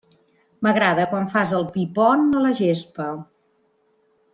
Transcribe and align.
M'agrada 0.67 1.05
quan 1.11 1.29
fas 1.35 1.53
el 1.59 1.67
pi 1.77 1.85
pont 2.01 2.27
a 2.41 2.45
la 2.49 2.57
gespa. 2.65 3.15